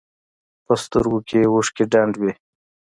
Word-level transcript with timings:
په 0.65 0.73
سترګو 0.83 1.19
کښې 1.27 1.39
يې 1.43 1.49
اوښکې 1.51 1.83
ډنډ 1.91 2.13
وې. 2.21 2.31